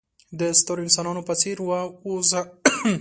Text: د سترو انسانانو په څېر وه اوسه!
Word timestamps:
د 0.39 0.41
سترو 0.59 0.83
انسانانو 0.85 1.21
په 1.27 1.33
څېر 1.41 1.57
وه 1.67 1.79
اوسه! 2.05 2.41